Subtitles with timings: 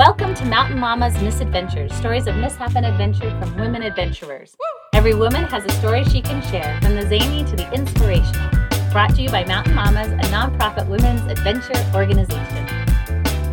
[0.00, 4.56] Welcome to Mountain Mama's Misadventures, stories of mishap and adventure from women adventurers.
[4.94, 8.48] Every woman has a story she can share, from the zany to the inspirational.
[8.92, 12.66] Brought to you by Mountain Mamas, a nonprofit women's adventure organization.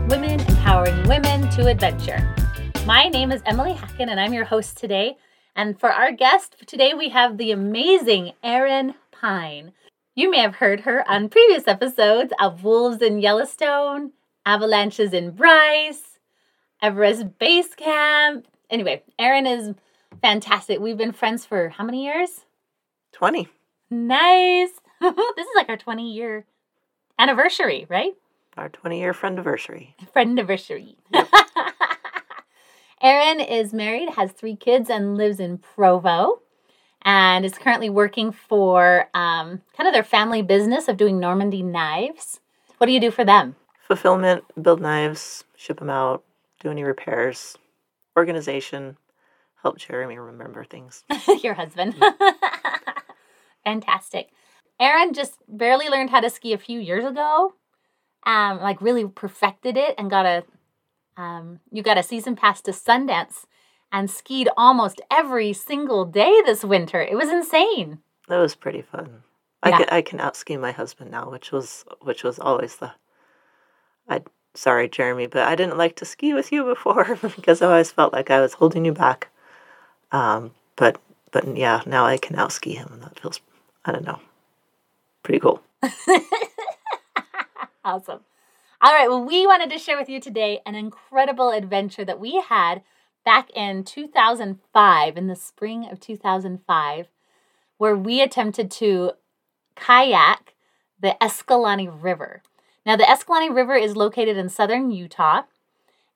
[0.08, 2.34] Women empowering women to adventure.
[2.86, 5.18] My name is Emily Hacken, and I'm your host today.
[5.54, 9.74] And for our guest today, we have the amazing Erin Pine.
[10.16, 14.14] You may have heard her on previous episodes of Wolves in Yellowstone,
[14.46, 16.07] Avalanches in Bryce,
[16.82, 18.48] Everest Base Camp.
[18.70, 19.74] Anyway, Erin is
[20.22, 20.80] fantastic.
[20.80, 22.46] We've been friends for how many years?
[23.14, 23.48] 20.
[23.90, 24.72] Nice.
[25.02, 26.46] this is like our 20 year
[27.18, 28.14] anniversary, right?
[28.58, 29.96] Our 20 year friend anniversary.
[30.14, 30.98] Friend anniversary.
[33.02, 36.42] Erin is married, has three kids, and lives in Provo
[37.04, 42.40] and is currently working for um, kind of their family business of doing Normandy knives.
[42.78, 43.56] What do you do for them?
[43.88, 46.24] Fulfillment, build knives, ship them out,
[46.70, 47.58] any repairs,
[48.18, 48.98] organization,
[49.62, 51.04] help Jeremy remember things.
[51.44, 51.96] Your husband.
[53.64, 54.30] Fantastic.
[54.80, 57.54] Erin just barely learned how to ski a few years ago.
[58.26, 60.44] Um, like really perfected it and got a
[61.22, 63.46] um, you got a season pass to Sundance
[63.92, 67.02] and skied almost every single day this winter.
[67.02, 68.00] It was insane.
[68.28, 69.24] That was pretty fun.
[69.64, 72.92] I can I can outski my husband now, which was which was always the
[74.08, 74.22] I
[74.58, 78.14] sorry, Jeremy, but I didn't like to ski with you before because I always felt
[78.14, 79.30] like I was holding you back.
[80.12, 81.00] Um, but
[81.32, 83.40] but yeah, now I can out ski him and that feels
[83.86, 84.20] I don't know.
[85.24, 85.62] Pretty cool.
[87.86, 88.22] awesome.
[88.80, 92.42] All right, well, we wanted to share with you today an incredible adventure that we
[92.48, 92.84] had
[93.26, 97.08] back in 2005, in the spring of 2005,
[97.78, 99.14] where we attempted to
[99.76, 100.54] kayak
[101.00, 102.44] the Escalante River.
[102.88, 105.42] Now, the Escalante River is located in southern Utah,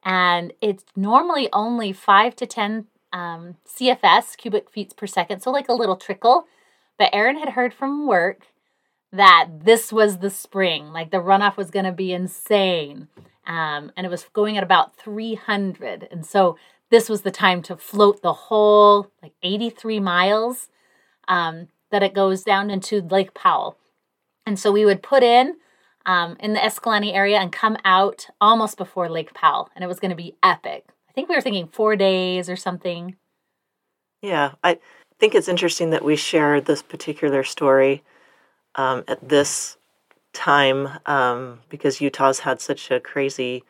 [0.05, 5.67] and it's normally only 5 to 10 um, CFS, cubic feet per second, so like
[5.67, 6.45] a little trickle.
[6.97, 8.47] But Erin had heard from work
[9.11, 13.09] that this was the spring, like the runoff was going to be insane.
[13.45, 16.07] Um, and it was going at about 300.
[16.09, 16.57] And so
[16.89, 20.69] this was the time to float the whole like 83 miles
[21.27, 23.75] um, that it goes down into Lake Powell.
[24.45, 25.55] And so we would put in
[26.05, 29.69] um, in the Escalante area and come out almost before Lake Powell.
[29.75, 30.85] And it was going to be epic.
[31.09, 33.15] I think we were thinking four days or something.
[34.21, 34.79] Yeah, I
[35.19, 38.03] think it's interesting that we share this particular story
[38.75, 39.77] um, at this
[40.33, 43.63] time um, because Utah's had such a crazy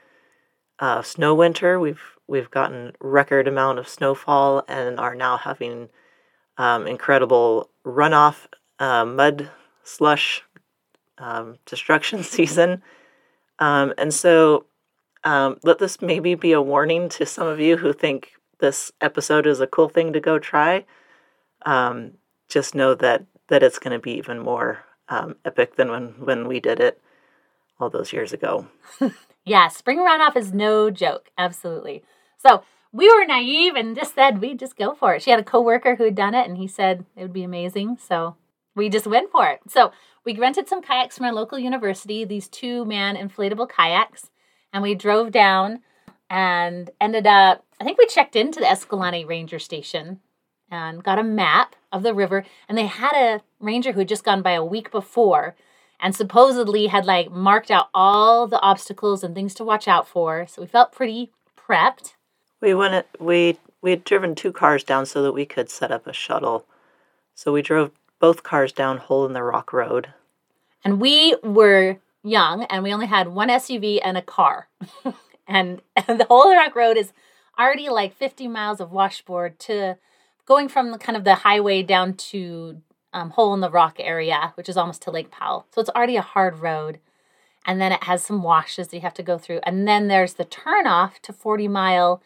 [0.80, 1.80] uh, snow winter.
[1.80, 5.90] We've We've gotten record amount of snowfall and are now having
[6.58, 8.48] um, incredible runoff,
[8.80, 9.50] uh, mud,
[9.84, 10.42] slush,
[11.22, 12.82] um, destruction season.
[13.60, 14.66] Um, and so
[15.24, 19.48] um, let this maybe be a warning to some of you who think this episode
[19.48, 20.86] is a cool thing to go try.
[21.66, 22.14] Um,
[22.50, 26.48] just know that that it's going to be even more um, epic than when when
[26.48, 27.00] we did it
[27.80, 28.68] all those years ago.
[29.46, 31.30] yeah, spring runoff is no joke.
[31.38, 32.04] Absolutely.
[32.38, 35.22] So we were naive and just said we'd just go for it.
[35.22, 37.98] She had a coworker who had done it and he said it would be amazing.
[38.00, 38.36] So
[38.76, 39.60] we just went for it.
[39.68, 39.92] So
[40.26, 44.30] we rented some kayaks from our local university, these two man inflatable kayaks,
[44.74, 45.82] and we drove down
[46.30, 50.20] and ended up, I think we checked into the Escalante Ranger Station
[50.70, 52.46] and got a map of the river.
[52.70, 55.56] And they had a ranger who had just gone by a week before
[56.00, 60.48] and supposedly had like marked out all the obstacles and things to watch out for.
[60.48, 62.14] So we felt pretty prepped.
[62.62, 63.06] We went.
[63.20, 66.66] We we had driven two cars down so that we could set up a shuttle.
[67.36, 70.14] So we drove both cars down Hole in the Rock Road.
[70.84, 74.70] And we were young, and we only had one SUV and a car.
[75.48, 77.12] and, and the Hole in the Rock Road is
[77.60, 79.98] already like 50 miles of washboard to
[80.46, 82.82] going from the kind of the highway down to
[83.14, 85.66] um, Hole in the Rock area, which is almost to Lake Powell.
[85.72, 87.00] So it's already a hard road.
[87.66, 89.60] And then it has some washes that you have to go through.
[89.64, 92.24] And then there's the turnoff to 40 Mile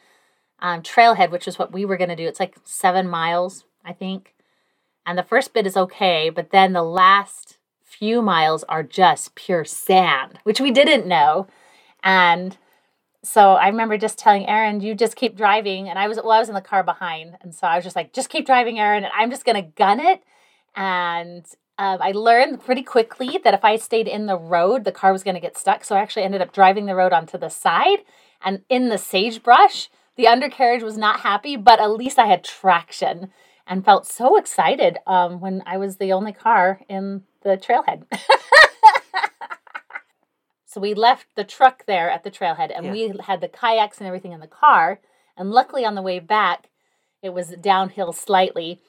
[0.60, 2.28] um, trailhead, which is what we were going to do.
[2.28, 4.35] It's like seven miles, I think.
[5.06, 9.63] And the first bit is okay, but then the last few miles are just pure
[9.63, 11.48] sand, which we didn't know.
[12.04, 12.57] And
[13.24, 15.90] so I remember just telling Erin, you just keep driving.
[15.90, 17.38] And I was, well, I was in the car behind.
[17.42, 19.04] And so I was just like, just keep driving, Erin.
[19.04, 20.24] And I'm just to gun it.
[20.75, 21.46] And
[21.78, 25.24] um, I learned pretty quickly that if I stayed in the road, the car was
[25.36, 25.84] to get stuck.
[25.84, 28.00] So I actually ended up driving the road onto the side
[28.44, 33.31] and in the sagebrush the undercarriage was not happy, but at least I had traction
[33.68, 38.04] and felt so excited um, when I was the only car in the trailhead.
[40.68, 42.92] So we left the truck there at the trailhead and Yeah.
[42.92, 45.00] we had the kayaks and everything in the car.
[45.38, 46.70] And luckily on the way back,
[47.22, 48.82] it was downhill slightly.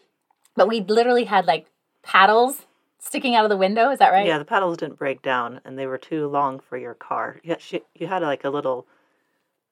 [0.57, 1.67] But we literally had like
[2.03, 2.67] paddles
[2.99, 3.91] sticking out of the window.
[3.91, 4.27] Is that right?
[4.27, 7.39] Yeah, the paddles didn't break down, and they were too long for your car.
[7.45, 8.89] You had, she, you had like a little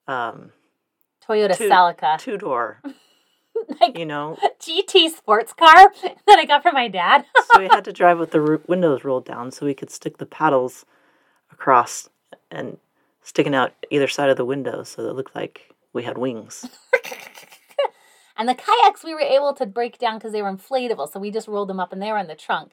[0.07, 0.53] um,
[1.27, 2.19] Toyota Two- Celica.
[2.21, 2.81] two door,
[3.81, 4.39] like you know.
[4.61, 5.75] GT sports car
[6.27, 7.25] that I got from my dad.
[7.53, 10.27] so we had to drive with the windows rolled down so we could stick the
[10.27, 10.85] paddles
[11.53, 12.09] across
[12.51, 12.79] and
[13.23, 16.69] sticking out either side of the window so it looked like we had wings.
[18.37, 21.11] And the kayaks we were able to break down because they were inflatable.
[21.11, 22.73] So we just rolled them up and they were in the trunk.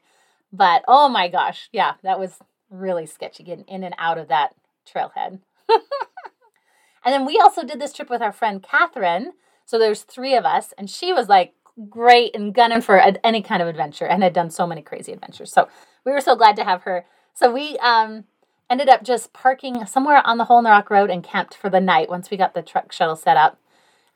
[0.52, 2.40] But oh my gosh, yeah, that was
[2.70, 4.56] really sketchy getting in and out of that
[4.92, 5.40] trailhead.
[5.70, 9.28] and then we also did this trip with our friend Kathryn.
[9.66, 11.54] So there's three of us, and she was like
[11.90, 15.52] great and gunning for any kind of adventure and had done so many crazy adventures.
[15.52, 15.68] So
[16.06, 17.06] we were so glad to have her.
[17.34, 18.26] So we um,
[18.70, 21.70] ended up just parking somewhere on the Hole in the Rock Road and camped for
[21.70, 23.60] the night once we got the truck shuttle set up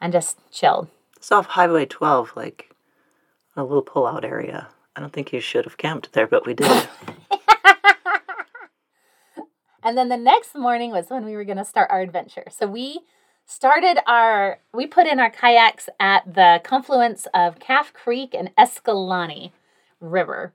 [0.02, 0.90] and just chilled.
[1.16, 2.72] It's off Highway 12, like
[3.56, 4.68] a little pull-out area.
[4.96, 6.88] I don't think you should have camped there, but we did.
[9.86, 12.46] And then the next morning was when we were going to start our adventure.
[12.50, 13.02] So we
[13.46, 19.54] started our, we put in our kayaks at the confluence of Calf Creek and Escalante
[20.00, 20.54] River.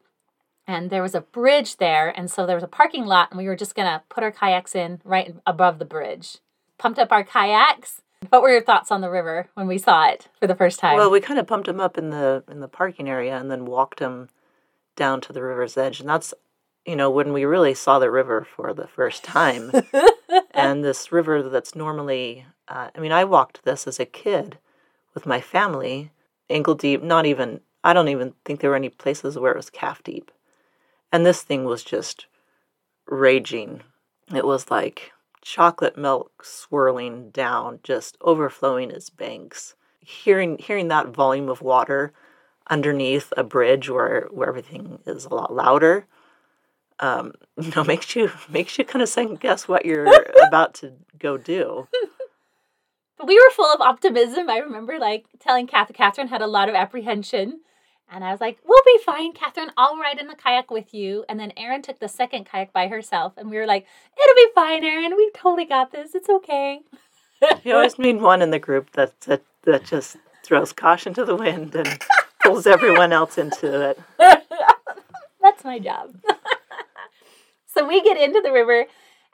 [0.66, 2.08] And there was a bridge there.
[2.16, 4.30] And so there was a parking lot, and we were just going to put our
[4.30, 6.38] kayaks in right above the bridge.
[6.78, 8.02] Pumped up our kayaks.
[8.28, 10.96] What were your thoughts on the river when we saw it for the first time?
[10.96, 13.64] well, we kind of pumped them up in the in the parking area and then
[13.64, 14.28] walked them
[14.94, 16.34] down to the river's edge, and that's
[16.84, 19.72] you know when we really saw the river for the first time.
[20.50, 24.58] and this river that's normally, uh, I mean, I walked this as a kid
[25.12, 26.12] with my family,
[26.48, 27.02] ankle deep.
[27.02, 30.30] Not even, I don't even think there were any places where it was calf deep,
[31.12, 32.26] and this thing was just
[33.06, 33.82] raging.
[34.32, 35.10] It was like
[35.42, 39.74] chocolate milk swirling down, just overflowing its banks.
[40.00, 42.12] Hearing hearing that volume of water
[42.68, 46.06] underneath a bridge where where everything is a lot louder,
[47.00, 50.06] um, you know, makes you makes you kind of second guess what you're
[50.46, 51.88] about to go do.
[53.20, 54.48] But we were full of optimism.
[54.48, 57.60] I remember like telling Kath- Kathryn had a lot of apprehension.
[58.10, 59.68] And I was like, we'll be fine, Kathryn.
[59.76, 61.26] I'll ride in the kayak with you.
[61.28, 63.34] And then Erin took the second kayak by herself.
[63.36, 63.86] And we were like,
[64.16, 65.14] it'll be fine, Erin.
[65.18, 66.14] We totally got this.
[66.14, 66.80] It's okay.
[67.64, 71.34] You always need one in the group that that, that just throws caution to the
[71.34, 71.98] wind and
[72.42, 73.98] pulls everyone else into it.
[75.40, 76.16] That's my job.
[77.66, 78.84] so we get into the river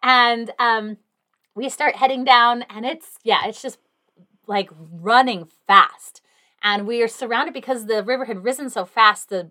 [0.05, 0.99] and um,
[1.57, 3.79] we start heading down, and it's, yeah, it's just
[4.47, 6.21] like running fast.
[6.63, 9.51] And we are surrounded because the river had risen so fast, the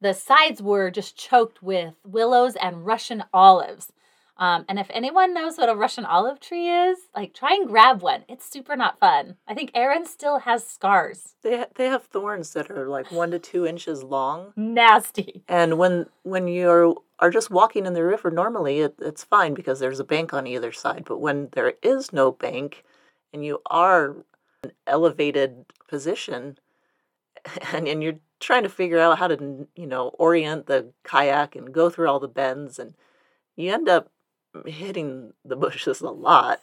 [0.00, 3.92] the sides were just choked with willows and Russian olives.
[4.36, 8.00] Um, and if anyone knows what a Russian olive tree is, like try and grab
[8.00, 8.24] one.
[8.28, 9.34] It's super not fun.
[9.48, 11.34] I think Erin still has scars.
[11.42, 15.42] They ha- they have thorns that are like one to two inches long, Nasty.
[15.48, 19.80] and when when you are just walking in the river normally, it, it's fine because
[19.80, 21.04] there's a bank on either side.
[21.04, 22.84] But when there is no bank,
[23.32, 24.16] and you are
[24.62, 26.58] an elevated position,
[27.72, 31.72] and and you're trying to figure out how to you know orient the kayak and
[31.72, 32.94] go through all the bends, and
[33.56, 34.10] you end up
[34.66, 36.60] hitting the bushes a lot,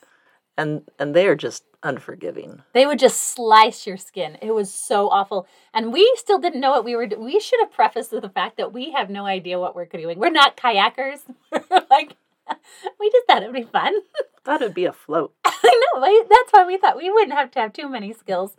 [0.58, 2.64] and and they are just unforgiving.
[2.74, 4.38] They would just slice your skin.
[4.42, 5.48] It was so awful.
[5.74, 7.24] And we still didn't know what we were doing.
[7.24, 10.18] We should have prefaced with the fact that we have no idea what we're doing.
[10.18, 11.20] We're not kayakers.
[11.52, 12.16] We're like,
[13.00, 13.94] we just thought it would be fun.
[14.46, 15.34] That would be a float.
[15.44, 16.24] I know.
[16.30, 18.56] That's why we thought we wouldn't have to have too many skills.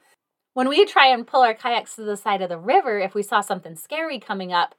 [0.52, 3.22] When we try and pull our kayaks to the side of the river, if we
[3.22, 4.74] saw something scary coming up,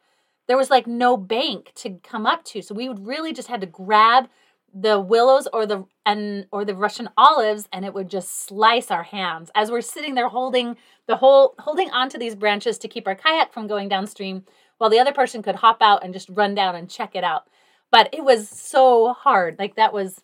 [0.47, 2.61] there was like no bank to come up to.
[2.61, 4.27] So we would really just had to grab
[4.79, 9.03] the willows or the and or the Russian olives and it would just slice our
[9.03, 13.15] hands as we're sitting there holding the whole holding onto these branches to keep our
[13.15, 14.43] kayak from going downstream
[14.77, 17.43] while the other person could hop out and just run down and check it out.
[17.91, 19.57] But it was so hard.
[19.57, 20.21] Like that was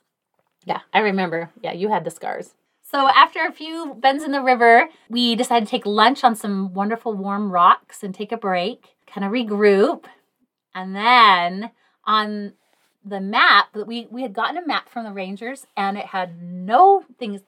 [0.65, 1.49] yeah, I remember.
[1.61, 2.53] Yeah, you had the scars.
[2.81, 6.73] So after a few bends in the river, we decided to take lunch on some
[6.73, 10.05] wonderful warm rocks and take a break, kind of regroup.
[10.75, 11.71] And then
[12.05, 12.53] on
[13.05, 16.41] the map, that we we had gotten a map from the rangers and it had
[16.41, 17.41] no things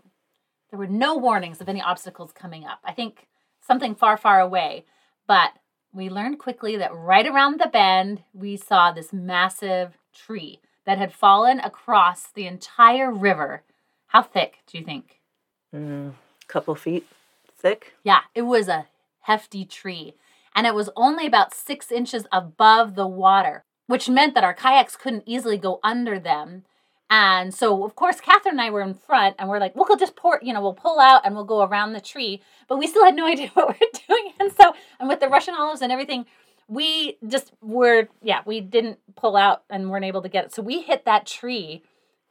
[0.70, 2.80] there were no warnings of any obstacles coming up.
[2.84, 3.28] I think
[3.62, 4.86] something far far away,
[5.28, 5.52] but
[5.94, 11.14] we learned quickly that right around the bend, we saw this massive tree that had
[11.14, 13.64] fallen across the entire river.
[14.08, 15.22] How thick do you think?
[15.74, 16.14] Mm,
[16.48, 17.08] couple feet
[17.58, 17.94] thick.
[18.04, 18.88] Yeah, it was a
[19.22, 20.16] hefty tree.
[20.54, 24.96] And it was only about six inches above the water, which meant that our kayaks
[24.96, 26.64] couldn't easily go under them.
[27.10, 30.16] And so, of course, Kathryn and I were in front, and we're like, we'll just
[30.16, 32.42] pour, you know, we'll pull out and we'll go around the tree.
[32.68, 34.34] But we still had no idea what we're doing.
[34.40, 36.26] And so, and with the Russian olives and everything,
[36.68, 40.54] we just were, yeah, we didn't pull out and weren't able to get it.
[40.54, 41.84] So we hit that tree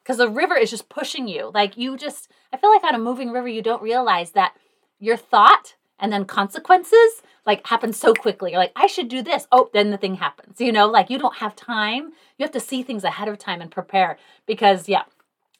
[0.02, 1.52] because the river is just pushing you.
[1.54, 4.56] Like you just, I feel like on a moving river, you don't realize that
[4.98, 8.52] your thought and then consequences like happens so quickly.
[8.52, 9.46] You're like, I should do this.
[9.52, 10.60] Oh, then the thing happens.
[10.60, 12.12] You know, like you don't have time.
[12.38, 15.02] You have to see things ahead of time and prepare because, yeah,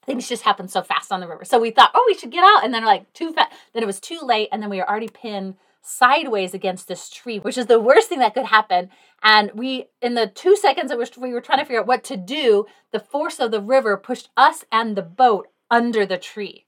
[0.07, 1.45] things just happen so fast on the river.
[1.45, 2.64] So we thought, oh, we should get out.
[2.64, 3.53] And then like too fast.
[3.73, 4.49] Then it was too late.
[4.53, 8.19] And then we were already pinned sideways against this tree, which is the worst thing
[8.21, 8.88] that could happen.
[9.23, 12.17] And we, in the two seconds that we were trying to figure out what to
[12.17, 16.64] do, the force of the river pushed us and the boat under the tree.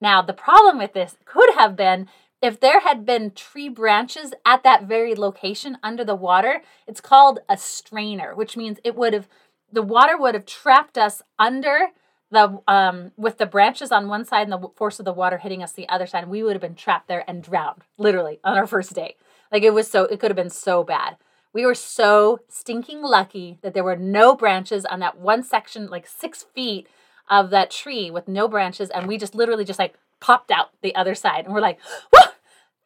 [0.00, 2.08] Now, the problem with this could have been
[2.42, 7.40] if there had been tree branches at that very location under the water, it's called
[7.48, 9.28] a strainer, which means it would have
[9.72, 11.88] the water would have trapped us under
[12.30, 15.62] the um with the branches on one side and the force of the water hitting
[15.62, 18.56] us the other side and we would have been trapped there and drowned literally on
[18.56, 19.16] our first day.
[19.50, 21.16] Like it was so it could have been so bad.
[21.52, 26.06] We were so stinking lucky that there were no branches on that one section like
[26.06, 26.86] six feet
[27.28, 29.94] of that tree with no branches and we just literally just like
[30.26, 31.78] popped out the other side and we're like
[32.12, 32.30] Whoa,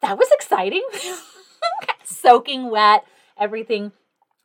[0.03, 0.83] that was exciting
[2.05, 3.05] soaking wet
[3.39, 3.93] everything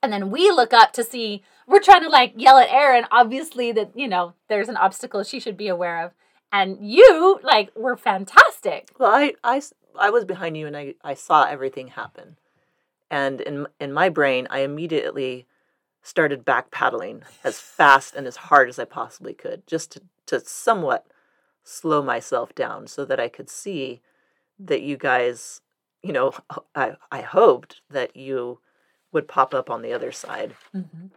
[0.01, 3.71] and then we look up to see we're trying to like yell at Erin, obviously
[3.71, 6.11] that, you know, there's an obstacle she should be aware of.
[6.51, 8.91] And you, like, were fantastic.
[8.97, 9.61] Well, I, I,
[9.99, 12.37] I was behind you and I, I saw everything happen.
[13.09, 15.47] And in, in my brain, I immediately
[16.01, 20.39] started back paddling as fast and as hard as I possibly could, just to, to
[20.39, 21.07] somewhat
[21.65, 24.01] slow myself down so that I could see
[24.59, 25.61] that you guys,
[26.01, 26.31] you know,
[26.75, 28.59] I, I hoped that you
[29.11, 30.55] would pop up on the other side.
[30.73, 31.07] Mm-hmm.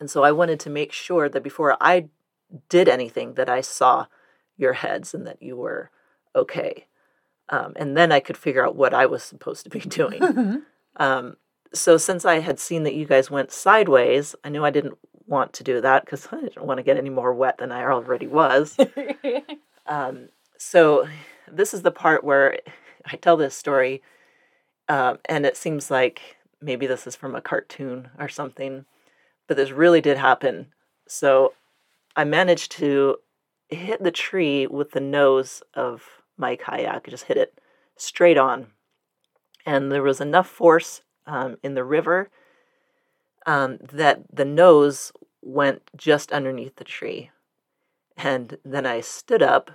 [0.00, 2.08] And so I wanted to make sure that before I
[2.68, 4.06] did anything that I saw
[4.56, 5.90] your heads and that you were
[6.34, 6.86] okay.
[7.50, 10.20] Um, and then I could figure out what I was supposed to be doing.
[10.20, 10.56] Mm-hmm.
[10.96, 11.36] um,
[11.72, 15.52] so since I had seen that you guys went sideways, I knew I didn't want
[15.52, 18.26] to do that because I didn't want to get any more wet than I already
[18.26, 18.76] was.
[19.86, 21.08] Um, so
[21.50, 22.58] this is the part where
[23.04, 24.02] I tell this story,
[24.88, 28.84] uh, and it seems like maybe this is from a cartoon or something
[29.50, 30.68] but this really did happen.
[31.08, 31.54] So
[32.14, 33.16] I managed to
[33.68, 36.04] hit the tree with the nose of
[36.36, 37.60] my kayak, I just hit it
[37.96, 38.68] straight on.
[39.66, 42.30] And there was enough force um, in the river
[43.44, 45.10] um, that the nose
[45.42, 47.30] went just underneath the tree.
[48.22, 49.70] And then I stood up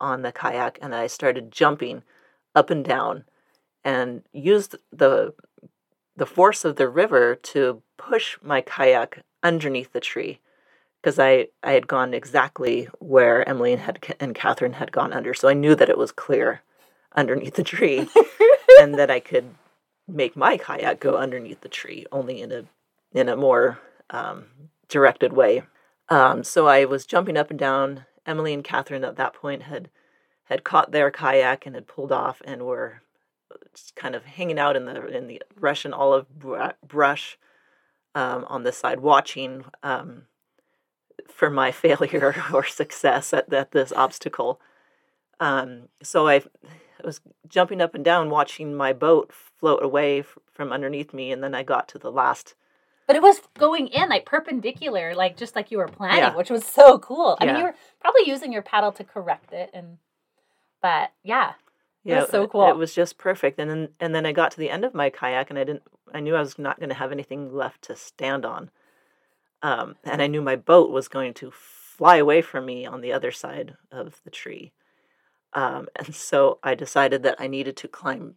[0.00, 2.02] on the kayak and I started jumping
[2.54, 3.24] up and down
[3.84, 5.34] and used the
[6.16, 10.40] the force of the river to push my kayak underneath the tree
[11.00, 15.34] because I, I had gone exactly where Emily and, had, and Kathryn had gone under.
[15.34, 16.62] So I knew that it was clear
[17.16, 18.08] underneath the tree
[18.80, 19.54] and that I could
[20.06, 22.64] make my kayak go underneath the tree, only in a,
[23.12, 23.80] in a more
[24.10, 24.44] um,
[24.88, 25.62] directed way.
[26.12, 28.04] Um, so I was jumping up and down.
[28.26, 29.88] Emily and Kathryn at that point had
[30.44, 33.00] had caught their kayak and had pulled off and were
[33.72, 36.26] just kind of hanging out in the in the Russian olive
[36.86, 37.38] brush
[38.14, 40.24] um, on the side, watching um,
[41.28, 44.60] for my failure or success at, at this obstacle.
[45.40, 46.42] Um, so I
[47.02, 51.42] was jumping up and down, watching my boat float away f- from underneath me, and
[51.42, 52.54] then I got to the last.
[53.06, 56.36] But it was going in like perpendicular, like just like you were planning, yeah.
[56.36, 57.36] which was so cool.
[57.40, 57.52] I yeah.
[57.52, 59.98] mean, you were probably using your paddle to correct it, and
[60.80, 61.52] but yeah,
[62.04, 62.68] yeah, it was so cool.
[62.68, 63.58] It was just perfect.
[63.58, 65.82] And then and then I got to the end of my kayak and I didn't
[66.12, 68.70] I knew I was not going to have anything left to stand on.
[69.62, 73.12] Um, and I knew my boat was going to fly away from me on the
[73.12, 74.72] other side of the tree.
[75.52, 78.34] Um, and so I decided that I needed to climb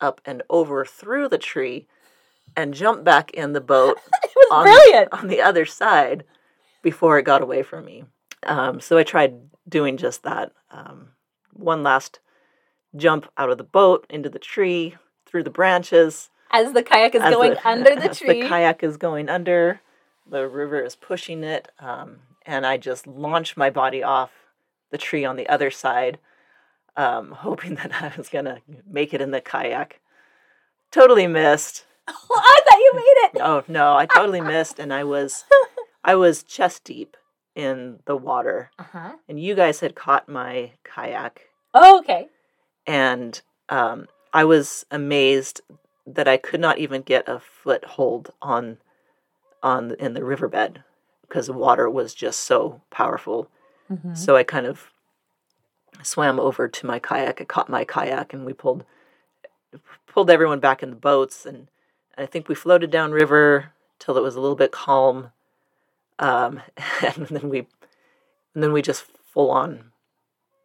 [0.00, 1.88] up and over through the tree
[2.56, 5.12] and jump back in the boat it was on, brilliant.
[5.12, 6.24] on the other side
[6.82, 8.04] before it got away from me.
[8.44, 9.34] Um, so I tried
[9.68, 10.52] doing just that.
[10.70, 11.08] Um,
[11.52, 12.20] one last
[12.96, 14.94] jump out of the boat into the tree
[15.26, 16.30] through the branches.
[16.50, 18.42] As the kayak is going the, under the tree.
[18.42, 19.80] The kayak is going under,
[20.28, 24.30] the river is pushing it, um, and I just launched my body off
[24.90, 26.18] the tree on the other side,
[26.96, 30.00] um, hoping that I was gonna make it in the kayak.
[30.92, 31.86] Totally missed.
[32.30, 33.42] Oh, I thought you made it.
[33.42, 35.44] oh no, I totally missed, and I was,
[36.04, 37.16] I was chest deep
[37.54, 39.12] in the water, uh-huh.
[39.28, 41.42] and you guys had caught my kayak.
[41.72, 42.28] Oh, okay
[42.86, 45.60] and um, I was amazed
[46.06, 48.78] that I could not even get a foothold on
[49.62, 50.82] on in the riverbed
[51.22, 53.48] because the water was just so powerful.
[53.90, 54.16] Mhm.
[54.16, 54.90] So I kind of
[56.02, 57.40] swam over to my kayak.
[57.40, 58.84] I caught my kayak and we pulled
[60.06, 61.68] pulled everyone back in the boats and
[62.16, 65.32] I think we floated downriver till it was a little bit calm.
[66.18, 66.60] Um,
[67.02, 67.66] and then we
[68.54, 69.90] and then we just full on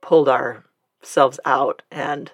[0.01, 2.31] pulled ourselves out and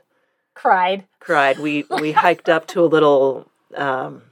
[0.54, 1.06] Cried.
[1.20, 1.60] cried.
[1.60, 4.24] We we hiked up to a little um,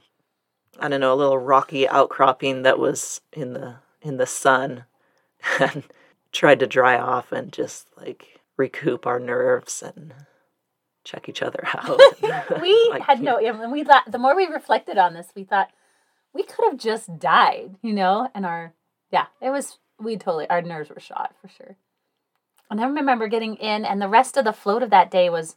[0.78, 4.84] I don't know, a little rocky outcropping that was in the in the sun
[5.60, 5.84] and
[6.32, 10.14] tried to dry off and just like recoup our nerves and
[11.04, 12.00] check each other out.
[12.62, 13.38] we Like, had no.
[13.38, 15.70] And we thought the more we reflected on this, we thought
[16.32, 18.28] we could have just died, you know.
[18.34, 18.72] And our
[19.10, 21.76] yeah, it was we totally our nerves were shot for sure.
[22.70, 25.54] And I remember getting in, and the rest of the float of that day was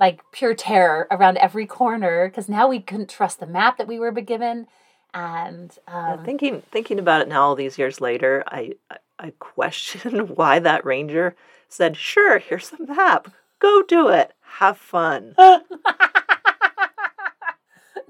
[0.00, 3.98] like pure terror around every corner because now we couldn't trust the map that we
[3.98, 4.66] were given,
[5.14, 9.32] and Yeah, um, thinking thinking about it now all these years later, I, I I
[9.38, 11.36] question why that ranger
[11.68, 13.28] said, "Sure, here's the map.
[13.60, 14.32] Go do it.
[14.58, 15.34] Have fun."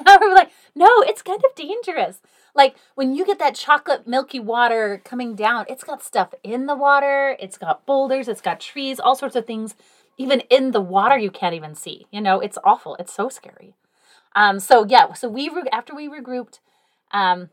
[0.07, 2.21] now we're like, no, it's kind of dangerous.
[2.55, 6.75] Like when you get that chocolate milky water coming down, it's got stuff in the
[6.75, 9.75] water, it's got boulders, it's got trees, all sorts of things.
[10.19, 12.07] Even in the water, you can't even see.
[12.11, 12.97] You know, it's awful.
[12.97, 13.75] It's so scary.
[14.35, 16.59] Um, so yeah, so we re- after we regrouped,
[17.13, 17.49] um,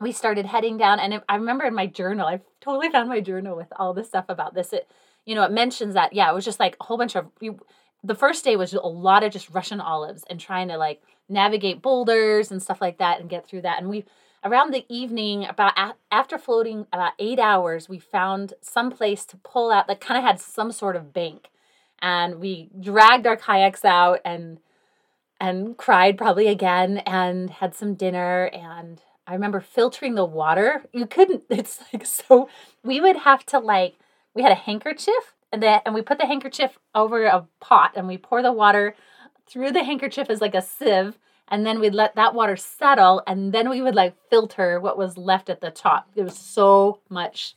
[0.00, 3.56] we started heading down, and I remember in my journal, I totally found my journal
[3.56, 4.72] with all this stuff about this.
[4.72, 4.88] It,
[5.24, 7.26] you know, it mentions that yeah, it was just like a whole bunch of.
[7.40, 7.58] You,
[8.04, 11.80] the first day was a lot of just Russian olives and trying to like navigate
[11.80, 13.80] boulders and stuff like that and get through that.
[13.80, 14.04] And we
[14.44, 19.38] around the evening, about a- after floating about eight hours, we found some place to
[19.38, 21.48] pull out that kind of had some sort of bank,
[22.00, 24.58] and we dragged our kayaks out and
[25.40, 30.84] and cried probably again and had some dinner and I remember filtering the water.
[30.92, 32.48] You couldn't it's like so
[32.82, 33.94] we would have to like
[34.34, 38.08] we had a handkerchief and then and we put the handkerchief over a pot and
[38.08, 38.96] we pour the water
[39.46, 43.52] through the handkerchief as like a sieve and then we'd let that water settle and
[43.52, 46.08] then we would like filter what was left at the top.
[46.14, 47.54] There was so much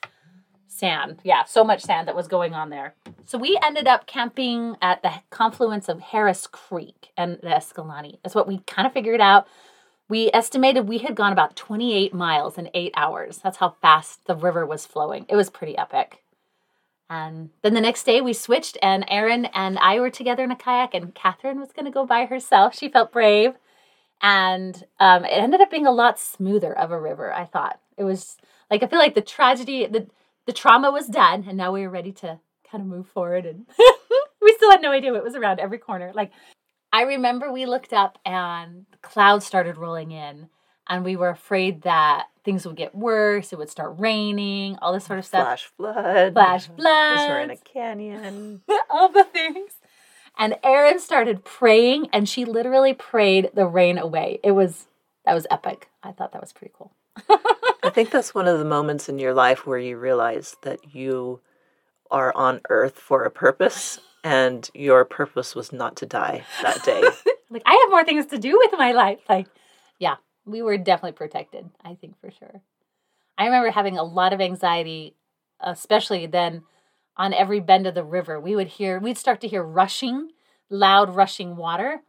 [0.68, 1.22] sand.
[1.24, 2.94] Yeah, so much sand that was going on there.
[3.26, 8.20] So we ended up camping at the confluence of Harris Creek and the Escalante.
[8.24, 9.48] That's what we kind of figured out.
[10.08, 13.40] We estimated we had gone about 28 miles in eight hours.
[13.40, 15.26] That's how fast the river was flowing.
[15.30, 16.22] It was pretty epic.
[17.10, 20.56] And then the next day we switched, and Erin and I were together in a
[20.56, 22.76] kayak, and Kathryn was going to go by herself.
[22.76, 23.54] She felt brave.
[24.22, 27.80] And um, it ended up being a lot smoother of a river, I thought.
[27.98, 28.38] It was
[28.70, 30.08] like, I feel like the tragedy, the,
[30.46, 32.39] the trauma was done, and now we were ready to
[32.70, 33.46] kind of move forward.
[33.46, 33.65] And
[34.41, 36.12] we still had no idea what was around every corner.
[36.13, 36.32] Like,
[36.91, 40.50] I remember we looked up and clouds started rolling in,
[40.88, 43.52] and we were afraid that things would get worse.
[43.52, 45.47] It would start raining, all this sort of stuff.
[45.47, 46.34] Flash flood.
[46.34, 47.30] Flash flood.
[47.30, 48.62] We're in a canyon.
[48.89, 49.71] all the things.
[50.39, 54.39] And Erin started praying, and she literally prayed the rain away.
[54.43, 54.88] It was
[55.26, 55.89] that was epic.
[56.04, 56.93] I thought that was pretty cool.
[57.84, 61.41] I think that's one of the moments in your life where you realize that you
[62.10, 67.02] are on earth for a purpose and your purpose was not to die that day.
[67.50, 69.19] like I have more things to do with my life.
[69.28, 69.47] Like,
[70.00, 70.15] yeah,
[70.48, 71.70] we were definitely protected.
[71.84, 72.62] I think for sure.
[73.38, 75.16] I remember having a lot of anxiety,
[75.60, 76.64] especially then
[77.16, 78.40] on every bend of the river.
[78.40, 80.30] We would hear, we'd start to hear rushing,
[80.70, 82.02] loud rushing water,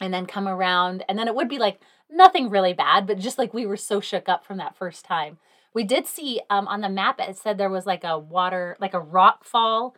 [0.00, 3.38] and then come around, and then it would be like nothing really bad, but just
[3.38, 5.38] like we were so shook up from that first time.
[5.72, 8.94] We did see um, on the map it said there was like a water, like
[8.94, 9.94] a rock fall,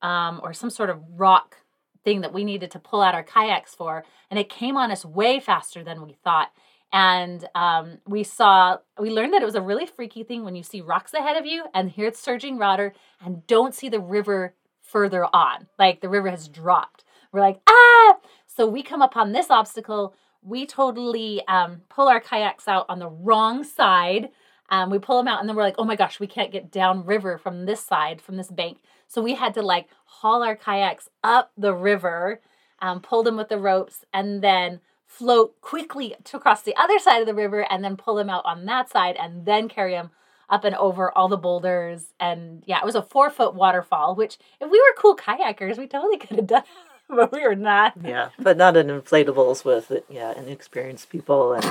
[0.00, 1.58] um, or some sort of rock
[2.04, 5.04] thing that we needed to pull out our kayaks for, and it came on us
[5.04, 6.50] way faster than we thought.
[6.92, 10.62] And um, we saw, we learned that it was a really freaky thing when you
[10.62, 12.92] see rocks ahead of you and hear it's surging water
[13.24, 15.68] and don't see the river further on.
[15.78, 17.04] Like the river has dropped.
[17.32, 18.16] We're like, ah!
[18.46, 20.14] So we come upon this obstacle.
[20.42, 24.28] We totally um, pull our kayaks out on the wrong side.
[24.68, 26.70] Um, we pull them out and then we're like, oh my gosh, we can't get
[26.70, 28.78] down river from this side, from this bank.
[29.08, 32.40] So we had to like haul our kayaks up the river,
[32.80, 34.80] um, pull them with the ropes, and then
[35.18, 38.44] float quickly to across the other side of the river and then pull them out
[38.44, 40.10] on that side and then carry them
[40.48, 42.12] up and over all the boulders.
[42.18, 45.86] And yeah, it was a four foot waterfall, which if we were cool kayakers, we
[45.86, 46.62] totally could have done,
[47.08, 47.94] but we were not.
[48.02, 51.64] yeah, but not in inflatables with yeah inexperienced people and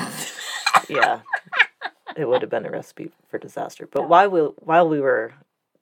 [0.88, 1.21] yeah,
[2.15, 3.88] it would have been a recipe for disaster.
[3.91, 5.34] But while we while we were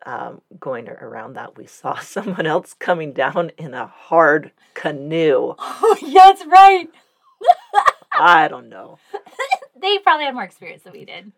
[0.05, 5.55] um, going around that, we saw someone else coming down in a hard canoe.
[5.81, 6.89] Oh, yeah, that's right.
[8.11, 8.99] I don't know.
[9.81, 11.31] they probably had more experience than we did.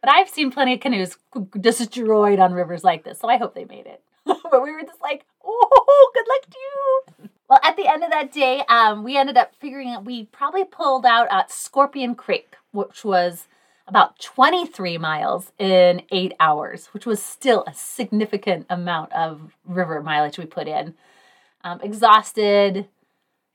[0.00, 1.16] But I've seen plenty of canoes
[1.60, 4.02] destroyed on rivers like this, so I hope they made it.
[4.24, 7.28] but we were just like, oh, good luck to you.
[7.48, 10.64] Well, at the end of that day, um, we ended up figuring out we probably
[10.64, 13.48] pulled out at Scorpion Creek, which was
[13.88, 20.38] about 23 miles in eight hours, which was still a significant amount of river mileage
[20.38, 20.94] we put in.
[21.64, 22.86] Um, exhausted,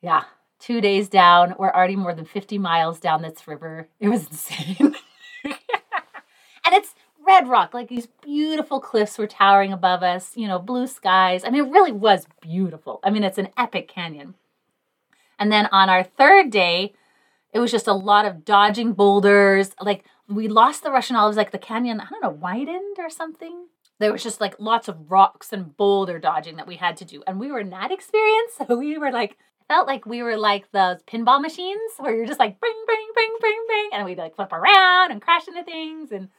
[0.02, 0.24] yeah,
[0.64, 1.56] two days down.
[1.60, 3.90] We're already more than 50 miles down this river.
[4.00, 4.96] It was insane.
[5.44, 5.56] and
[6.68, 6.96] it's
[7.26, 11.44] red rock, like these beautiful cliffs were towering above us, you know, blue skies.
[11.44, 13.00] I mean, it really was beautiful.
[13.04, 14.36] I mean, it's an epic canyon.
[15.40, 16.94] And then on our third day,
[17.52, 19.72] it was just a lot of dodging boulders.
[19.82, 23.68] Like we lost the Russian olives, like the canyon, I don't know, widened or something.
[24.00, 27.24] There was just like lots of rocks and boulder dodging that we had to do.
[27.28, 28.60] And we were not experienced.
[28.68, 32.40] So we were like, felt like we were like those pinball machines where you're just
[32.40, 33.90] like bring, bring, bring, bring, bring.
[33.94, 36.30] And we'd like flip around and crash into things and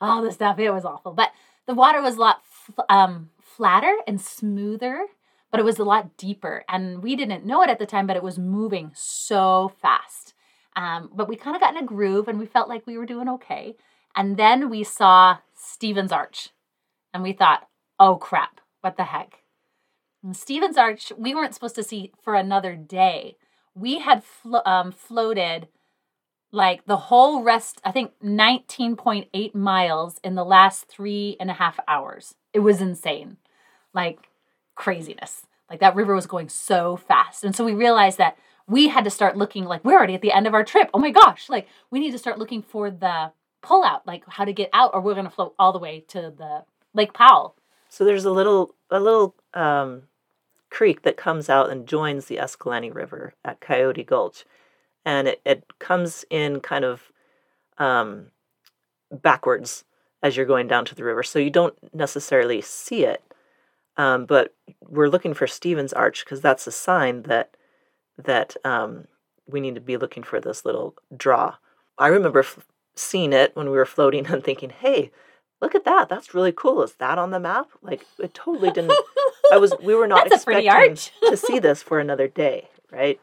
[0.00, 0.58] all this stuff.
[0.58, 1.12] It was awful.
[1.12, 1.32] But
[1.66, 2.42] the water was a lot
[2.88, 5.06] um, flatter and smoother,
[5.50, 6.64] but it was a lot deeper.
[6.68, 10.34] And we didn't know it at the time, but it was moving so fast.
[10.74, 13.06] Um, but we kind of got in a groove and we felt like we were
[13.06, 13.76] doing okay.
[14.16, 16.50] And then we saw Stevens Arch
[17.14, 19.41] and we thought, oh crap, what the heck?
[20.30, 23.36] Stevens Arch, we weren't supposed to see for another day.
[23.74, 25.68] We had flo- um, floated
[26.52, 31.80] like the whole rest, I think 19.8 miles in the last three and a half
[31.88, 32.34] hours.
[32.52, 33.38] It was insane,
[33.94, 34.28] like
[34.74, 35.46] craziness.
[35.68, 37.42] Like that river was going so fast.
[37.42, 38.36] And so we realized that
[38.68, 40.90] we had to start looking like we're already at the end of our trip.
[40.92, 43.32] Oh my gosh, like we need to start looking for the
[43.64, 46.32] pullout, like how to get out, or we're going to float all the way to
[46.36, 47.56] the Lake Powell.
[47.88, 50.02] So there's a little a little um,
[50.72, 54.44] creek that comes out and joins the Escalante River at Coyote Gulch,
[55.04, 57.12] and it, it comes in kind of
[57.76, 58.28] um,
[59.10, 59.84] backwards
[60.22, 63.22] as you're going down to the river, so you don't necessarily see it.
[63.98, 67.54] Um, but we're looking for Stevens Arch because that's a sign that
[68.16, 69.06] that um,
[69.46, 71.56] we need to be looking for this little draw.
[71.98, 75.10] I remember f- seeing it when we were floating and thinking, "Hey,
[75.60, 76.08] look at that!
[76.08, 76.82] That's really cool.
[76.82, 78.92] Is that on the map?" Like it totally didn't.
[79.52, 79.74] I was.
[79.82, 80.96] We were not expecting
[81.28, 83.20] to see this for another day, right?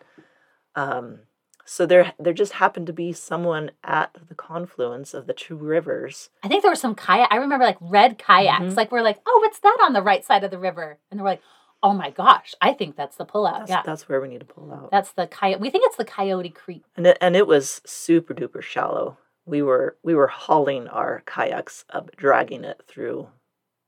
[0.76, 1.20] Um,
[1.66, 6.30] so there, there just happened to be someone at the confluence of the two rivers.
[6.42, 7.28] I think there were some kayak.
[7.32, 8.64] I remember like red kayaks.
[8.64, 8.76] Mm-hmm.
[8.76, 10.98] Like we're like, oh, what's that on the right side of the river?
[11.12, 11.44] And they were like,
[11.84, 13.60] oh my gosh, I think that's the pullout.
[13.60, 14.90] That's, yeah, that's where we need to pull out.
[14.92, 15.62] That's the coyote.
[15.62, 16.84] We think it's the Coyote Creek.
[16.98, 19.18] And it, and it was super duper shallow.
[19.46, 23.28] We were we were hauling our kayaks up, dragging it through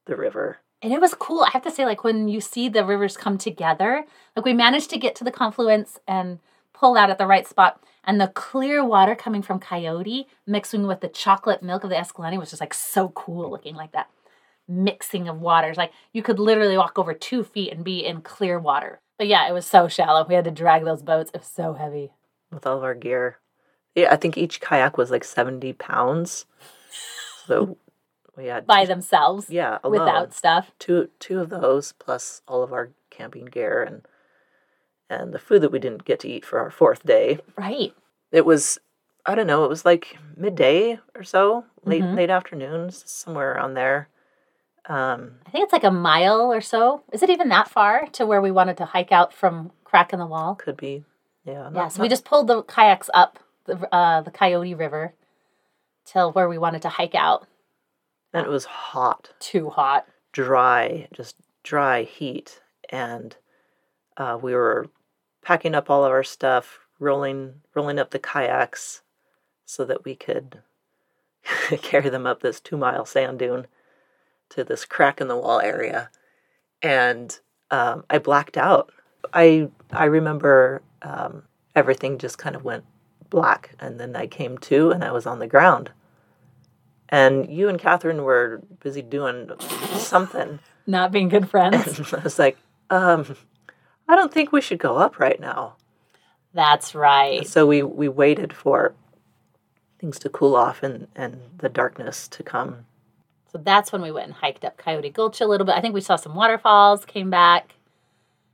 [0.06, 0.60] the river.
[0.82, 1.44] And it was cool.
[1.44, 4.90] I have to say, like when you see the rivers come together, like we managed
[4.92, 6.40] to get to the confluence and
[6.74, 7.84] pull out at the right spot.
[8.04, 12.40] And the clear water coming from Coyote mixing with the chocolate milk of the Escalante
[12.40, 14.10] was just like so cool looking like that
[14.68, 15.78] mixing of waters.
[15.78, 19.02] Like you could literally walk over two feet and be in clear water.
[19.20, 20.26] But yeah, it was so shallow.
[20.28, 21.30] We had to drag those boats.
[21.34, 22.12] It was so heavy.
[22.52, 23.38] With all of our gear.
[23.94, 26.46] Yeah, I think each kayak was like 70 pounds.
[27.46, 27.78] So
[28.66, 29.50] by themselves.
[29.50, 30.00] Yeah, alone.
[30.00, 30.72] without stuff.
[30.80, 34.02] Two two of those plus all of our camping gear and
[35.10, 37.40] and the food that we didn't get to eat for our fourth day.
[37.58, 37.94] Right.
[38.32, 38.80] It was
[39.26, 42.16] I don't know, it was like midday or so, late mm-hmm.
[42.16, 44.08] late afternoons, somewhere around there.
[44.88, 47.04] Um, I think it's like a mile or so.
[47.14, 50.20] Is it even that far to where we wanted to hike out from Crack in
[50.20, 50.56] the Wall?
[50.56, 51.04] Could be.
[51.46, 51.70] Yeah.
[51.70, 51.88] Not, yeah.
[51.90, 52.04] So not...
[52.04, 55.14] we just pulled the kayaks up the uh, the Coyote River
[56.06, 57.48] till where we wanted to hike out.
[58.34, 59.32] And it was hot.
[59.40, 60.08] Too hot.
[60.32, 63.36] Dry, just dry heat, and
[64.18, 64.88] uh, we were
[65.42, 69.02] packing up all of our stuff, rolling rolling up the kayaks
[69.66, 70.60] so that we could
[71.82, 73.68] carry them up this two mile sand dune
[74.50, 76.10] to this crack in the wall area,
[76.82, 77.40] and
[77.70, 78.92] um, I blacked out.
[79.34, 81.44] I I remember um,
[81.76, 82.86] everything just kind of went
[83.30, 85.92] black, and then I came to, and I was on the ground.
[87.12, 89.52] And you and Kathryn were busy doing
[89.94, 90.60] something.
[90.88, 92.00] Not being good friends.
[92.00, 92.58] And I was like,
[92.90, 93.36] um,
[94.08, 95.76] I don't think we should go up right now.
[96.54, 97.40] That's right.
[97.40, 98.94] And so we we waited for
[100.00, 102.86] things to cool off and and the darkness to come.
[103.52, 105.76] So that's when we went and hiked up Coyote Gulch a little bit.
[105.76, 107.76] I think we saw some waterfalls, came back.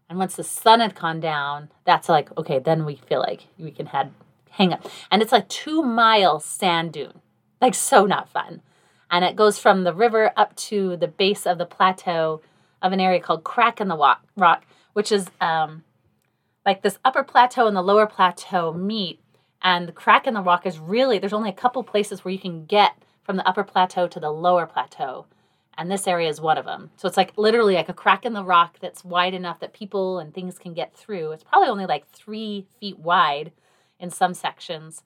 [0.09, 3.71] And once the sun had gone down, that's like, okay, then we feel like we
[3.71, 4.11] can head
[4.51, 4.85] hang up.
[5.11, 7.21] And it's like two mile sand dune.
[7.61, 8.61] Like so not fun.
[9.09, 12.41] And it goes from the river up to the base of the plateau
[12.81, 15.83] of an area called Crack in the Rock, which is um,
[16.65, 19.19] like this upper plateau and the lower plateau meet.
[19.61, 22.39] And the Crack in the Rock is really, there's only a couple places where you
[22.39, 22.93] can get
[23.23, 25.25] from the upper plateau to the lower plateau.
[25.77, 26.89] And this area is one of them.
[26.97, 30.19] So it's like literally like a crack in the rock that's wide enough that people
[30.19, 31.31] and things can get through.
[31.31, 33.51] It's probably only like three feet wide
[33.99, 35.03] in some sections,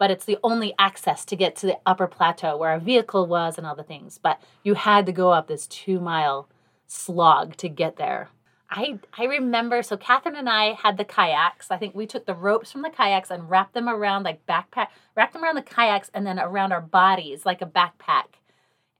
[0.00, 3.58] but it's the only access to get to the upper plateau where our vehicle was
[3.58, 4.16] and all the things.
[4.16, 6.48] But you had to go up this two mile
[6.86, 8.30] slog to get there.
[8.70, 11.70] I I remember so Kathryn and I had the kayaks.
[11.70, 14.88] I think we took the ropes from the kayaks and wrapped them around like backpack,
[15.14, 18.38] wrapped them around the kayaks and then around our bodies like a backpack.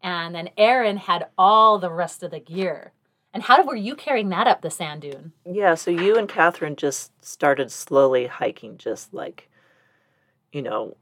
[0.03, 2.93] And then Erin had all the rest of the gear.
[3.33, 5.33] And how were you carrying that up the sand dune?
[5.47, 9.50] Yeah, so you and Kathryn just started slowly hiking, just like,
[10.53, 10.97] you know,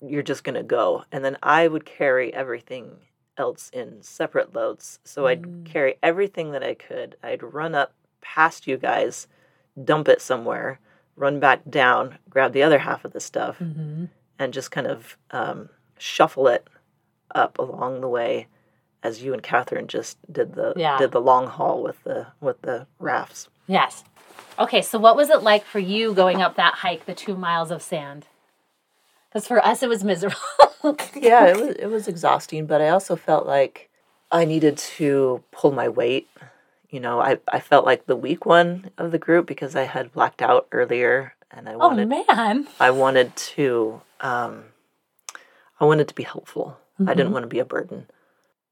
[0.00, 1.04] you're just gonna go.
[1.12, 2.96] And then I would carry everything
[3.36, 4.98] else in separate loads.
[5.04, 5.64] So I'd Mm.
[5.66, 7.16] carry everything that I could.
[7.22, 9.26] I'd run up past you guys,
[9.82, 10.78] dump it somewhere,
[11.16, 14.06] run back down, grab the other half of the stuff, Mm-hmm.
[14.38, 16.66] and just kind of um, shuffle it
[17.34, 18.46] up along the way
[19.02, 20.98] as you and Kathryn just did the Yeah.
[20.98, 23.48] did the long haul with the with the rafts.
[23.66, 24.04] Yes.
[24.58, 27.70] Okay, so what was it like for you going up that hike, the two miles
[27.70, 28.26] of sand?
[29.30, 30.36] Because for us, it was miserable.
[31.14, 33.88] yeah, it was it was exhausting, but I also felt like
[34.30, 36.28] I needed to pull my weight.
[36.88, 40.12] You know, I, I felt like the weak one of the group because I had
[40.12, 42.66] blacked out earlier and I Oh wanted man.
[42.80, 44.64] I wanted to um
[45.78, 46.76] I wanted to be helpful.
[46.98, 47.16] I Mm-hmm.
[47.16, 48.06] didn't want to be a burden.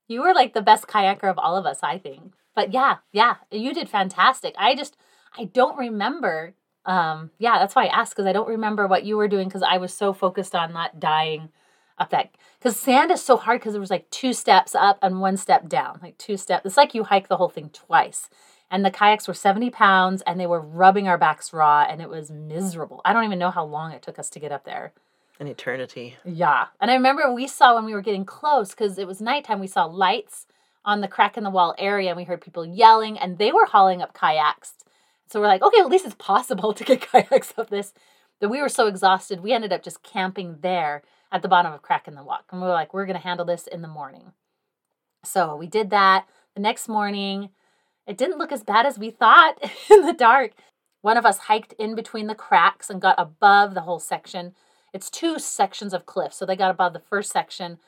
[0.08, 2.32] You were like the best kayaker of all of us, I think.
[2.54, 4.54] But yeah, yeah, you did fantastic.
[4.58, 4.96] I just
[5.36, 6.54] I don't remember
[6.88, 9.62] um yeah, that's why I asked because I don't remember what you were doing because
[9.62, 11.50] I was so focused on not dying
[11.98, 15.20] up that because sand is so hard because there was like two steps up and
[15.20, 16.66] one step down, like two steps.
[16.66, 18.28] It's like you hike the whole thing twice.
[18.70, 22.08] And the kayaks were 70 pounds and they were rubbing our backs raw and it
[22.08, 23.00] was miserable.
[23.04, 24.92] I don't even know how long it took us to get up there.
[25.40, 26.16] An eternity.
[26.24, 26.66] Yeah.
[26.80, 29.68] And I remember we saw when we were getting close because it was nighttime, we
[29.68, 30.46] saw lights
[30.84, 33.66] on the crack in the wall area and we heard people yelling and they were
[33.66, 34.72] hauling up kayaks.
[35.28, 37.92] So we're like, okay, at least it's possible to get kayaks up this.
[38.40, 41.82] But we were so exhausted, we ended up just camping there at the bottom of
[41.82, 42.38] crack in the wall.
[42.50, 44.32] And we were like, we're going to handle this in the morning.
[45.24, 46.26] So we did that.
[46.54, 47.50] The next morning,
[48.06, 49.58] it didn't look as bad as we thought
[49.90, 50.52] in the dark.
[51.02, 54.54] One of us hiked in between the cracks and got above the whole section.
[54.92, 57.78] It's two sections of cliff, so they got above the first section,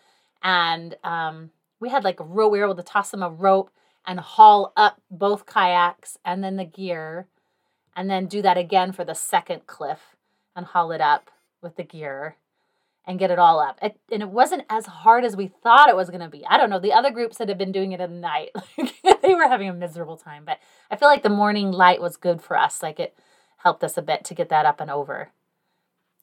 [0.42, 1.50] and um,
[1.80, 2.52] we had like a rope.
[2.52, 3.70] We were able to toss them a rope
[4.06, 7.26] and haul up both kayaks and then the gear,
[7.96, 10.16] and then do that again for the second cliff
[10.56, 11.30] and haul it up
[11.62, 12.36] with the gear
[13.06, 13.78] and get it all up.
[13.82, 16.44] It, and it wasn't as hard as we thought it was going to be.
[16.46, 16.78] I don't know.
[16.78, 19.74] The other groups that had been doing it at night, like, they were having a
[19.74, 20.44] miserable time.
[20.44, 20.58] But
[20.90, 22.82] I feel like the morning light was good for us.
[22.82, 23.16] Like it
[23.58, 25.30] helped us a bit to get that up and over.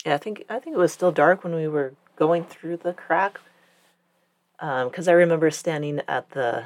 [0.06, 2.94] Yeah, I think I think it was still dark when we were going through the
[2.94, 3.40] crack.
[4.60, 6.66] Um, because I remember standing at the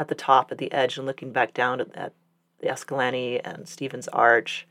[0.00, 2.12] at the top at the edge and looking back down at, at
[2.60, 4.66] the Escalante and Stevens Arch,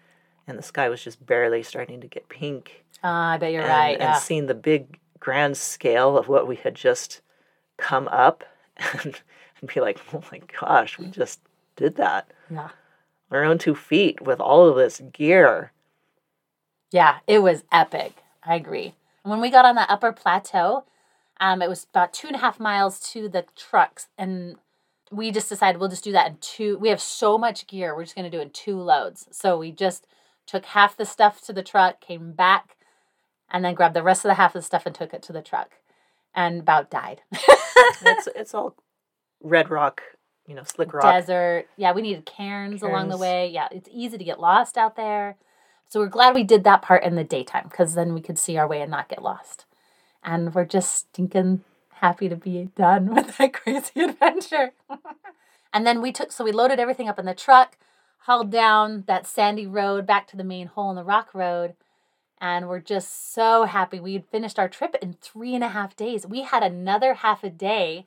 [0.48, 2.84] and the sky was just barely starting to get pink.
[3.04, 4.02] Uh, I bet you're and, right.
[4.02, 7.22] and seeing the big grand scale of what we had just
[7.78, 8.44] come up,
[9.04, 9.22] and,
[9.62, 11.40] and be like, oh my gosh, we just
[11.76, 12.70] did that yeah.
[13.32, 15.72] on our own two feet with all of this gear.
[16.92, 18.14] Yeah, it was epic.
[18.44, 18.96] I agree.
[19.22, 20.86] When we got on the upper plateau,
[21.40, 24.56] um, it was about two and a half miles to the trucks, and
[25.12, 26.78] we just decided we'll just do that in two.
[26.78, 29.28] We have so much gear, we're just going to do it in two loads.
[29.32, 30.06] So we just
[30.46, 32.76] took half the stuff to the truck, came back,
[33.52, 35.34] and then grabbed the rest of the half of the stuff and took it to
[35.34, 35.72] the truck,
[36.36, 37.22] and about died.
[38.02, 38.76] it's it's all
[39.42, 40.02] red rock,
[40.48, 41.04] you know, slick rock.
[41.04, 41.68] desert.
[41.78, 43.50] Yeah, we needed cairns, along the way.
[43.50, 45.38] Yeah, it's easy to get lost out there.
[45.88, 48.58] So we're glad we did that part in the daytime because then we could see
[48.58, 49.66] our way and not get lost.
[50.24, 51.64] And we're just stinking
[52.00, 54.72] happy to be done with that crazy adventure.
[55.74, 57.78] and then we took, so we loaded everything up in the truck,
[58.20, 61.74] hauled down that sandy road back to the main hole in the rock road.
[62.42, 64.00] And we're just so happy.
[64.00, 66.26] We had finished our trip in three and a half days.
[66.26, 68.06] We had another half a day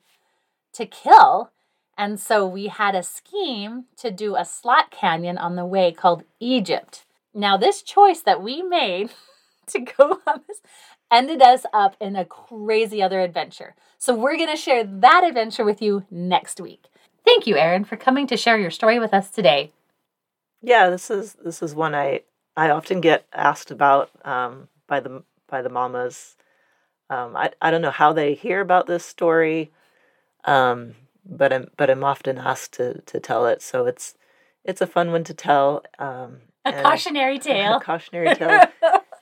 [0.72, 1.50] to kill.
[1.98, 6.24] And so we had a scheme to do a slot canyon on the way called
[6.40, 7.04] Egypt.
[7.34, 9.10] Now, this choice that we made
[9.68, 10.62] to go on this
[11.12, 13.74] ended us up in a crazy other adventure.
[13.98, 16.86] So we're going to share that adventure with you next week.
[17.24, 19.70] Thank you, Erin, for coming to share your story with us today.
[20.62, 22.22] Yeah, this is this is one I
[22.56, 26.36] I often get asked about um, by the by the mamas.
[27.10, 29.70] Um, I I don't know how they hear about this story,
[30.44, 30.94] um,
[31.24, 33.62] but I'm but I'm often asked to to tell it.
[33.62, 34.14] So it's
[34.64, 35.84] it's a fun one to tell.
[35.98, 37.80] Um, A cautionary a tale.
[37.80, 38.60] cautionary tale.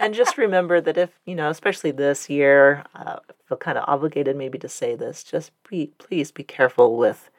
[0.00, 3.84] And just remember that if you know, especially this year, uh, I feel kind of
[3.86, 5.22] obligated maybe to say this.
[5.22, 7.30] Just be, please be careful with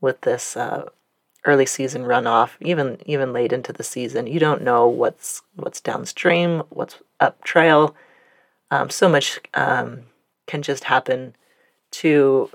[0.00, 0.90] with this uh,
[1.44, 4.26] early season runoff, even even late into the season.
[4.26, 7.94] You don't know what's what's downstream, what's up trail.
[8.72, 10.02] Um, so much um,
[10.46, 11.36] can just happen
[11.92, 12.50] to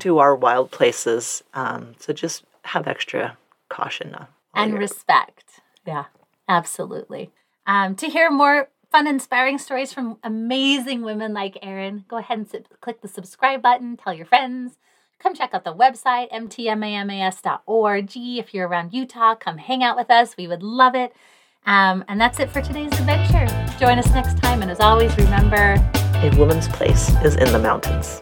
[0.00, 1.42] to our wild places.
[1.54, 3.38] Um, so just have extra
[3.70, 4.14] caution
[4.54, 5.60] and respect.
[5.86, 6.04] Yeah,
[6.46, 7.30] absolutely.
[7.66, 12.48] Um, to hear more fun, inspiring stories from amazing women like Erin, go ahead and
[12.48, 13.96] sit, click the subscribe button.
[13.96, 14.76] Tell your friends.
[15.18, 18.10] Come check out the website, mtmamas.org.
[18.14, 20.36] If you're around Utah, come hang out with us.
[20.36, 21.14] We would love it.
[21.64, 23.46] Um, and that's it for today's adventure.
[23.78, 24.62] Join us next time.
[24.62, 28.18] And as always, remember a woman's place is in the mountains.